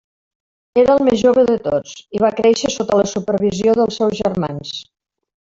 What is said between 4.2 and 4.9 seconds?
germans.